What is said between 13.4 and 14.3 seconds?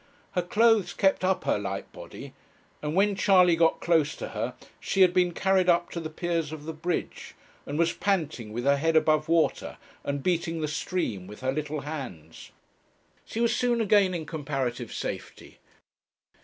soon again in